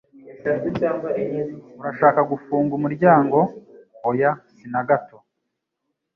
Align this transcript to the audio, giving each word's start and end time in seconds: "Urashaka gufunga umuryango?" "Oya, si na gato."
"Urashaka 1.79 2.21
gufunga 2.31 2.71
umuryango?" 2.79 3.37
"Oya, 4.09 4.31
si 4.55 4.65
na 4.73 4.81
gato." 4.89 5.17